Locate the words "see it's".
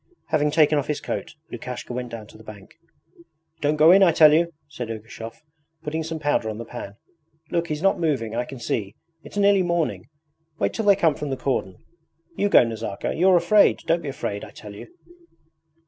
8.59-9.37